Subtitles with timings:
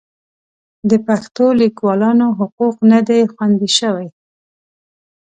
[0.89, 4.07] د پښتو لیکوالانو حقوق نه دي خوندي شوي.